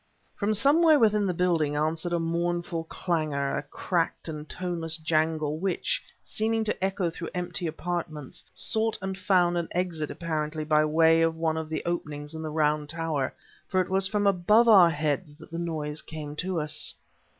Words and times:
From 0.35 0.55
somewhere 0.55 0.97
within 0.97 1.27
the 1.27 1.31
building 1.35 1.75
answered 1.75 2.11
a 2.11 2.17
mournful 2.17 2.85
clangor, 2.85 3.55
a 3.57 3.61
cracked 3.61 4.27
and 4.27 4.49
toneless 4.49 4.97
jangle, 4.97 5.59
which, 5.59 6.03
seeming 6.23 6.63
to 6.63 6.83
echo 6.83 7.11
through 7.11 7.29
empty 7.35 7.67
apartments, 7.67 8.43
sought 8.51 8.97
and 8.99 9.15
found 9.15 9.59
an 9.59 9.67
exit 9.73 10.09
apparently 10.09 10.63
by 10.63 10.83
way 10.85 11.21
of 11.21 11.35
one 11.37 11.55
of 11.55 11.69
the 11.69 11.85
openings 11.85 12.33
in 12.33 12.41
the 12.41 12.49
round 12.49 12.89
tower; 12.89 13.31
for 13.67 13.79
it 13.79 13.89
was 13.91 14.07
from 14.07 14.25
above 14.25 14.67
our 14.67 14.89
heads 14.89 15.35
that 15.35 15.51
the 15.51 15.59
noise 15.59 16.01
came 16.01 16.35
to 16.37 16.59
us. 16.59 16.95